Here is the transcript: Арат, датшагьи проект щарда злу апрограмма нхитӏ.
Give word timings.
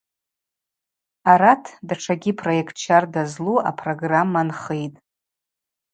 Арат, 1.31 1.63
датшагьи 1.87 2.31
проект 2.41 2.75
щарда 2.83 3.23
злу 3.31 3.55
апрограмма 3.69 4.41
нхитӏ. 4.47 4.95